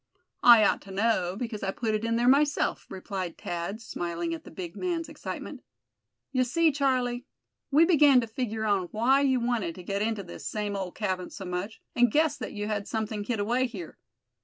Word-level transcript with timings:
"I 0.41 0.65
ought 0.65 0.81
to 0.81 0.91
know, 0.91 1.35
because 1.37 1.61
I 1.61 1.69
put 1.69 1.93
it 1.93 2.03
in 2.03 2.15
there 2.15 2.27
myself," 2.27 2.87
replied 2.89 3.37
Thad, 3.37 3.79
smiling 3.79 4.33
at 4.33 4.43
the 4.45 4.49
big 4.49 4.75
man's 4.75 5.07
excitement. 5.07 5.61
"You 6.31 6.43
see, 6.43 6.71
Charlie, 6.71 7.27
we 7.69 7.85
began 7.85 8.19
to 8.21 8.25
figure 8.25 8.65
on 8.65 8.87
why 8.91 9.21
you 9.21 9.39
wanted 9.39 9.75
to 9.75 9.83
get 9.83 10.01
into 10.01 10.23
this 10.23 10.43
same 10.47 10.75
old 10.75 10.95
cabin 10.95 11.29
so 11.29 11.45
much, 11.45 11.83
and 11.95 12.11
guessed 12.11 12.39
that 12.39 12.53
you 12.53 12.65
had 12.65 12.87
something 12.87 13.23
hid 13.23 13.39
away 13.39 13.67
here. 13.67 13.99